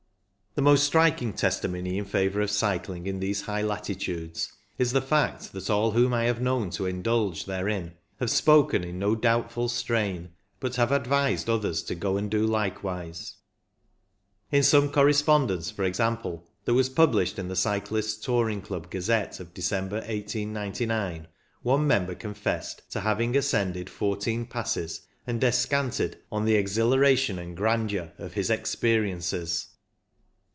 [0.53, 5.53] The most striking testimony in favour of cycling in these high latitudes is the fact
[5.53, 10.31] that all whom I have known to indulge therein have spoken in no doubtful strain,
[10.59, 13.35] but have advised others to go and do likewise.
[14.51, 19.53] In some correspondence, for example, that was published in the Cyclists' Touring Club Gazette of
[19.53, 21.29] December, 1899,
[21.61, 27.55] one member confessed to having ascended fourteen passes, and descanted on the '* exhilaration and
[27.55, 29.67] grandeur" of his experi 2i8 CYCLING IN THE ALPS ences.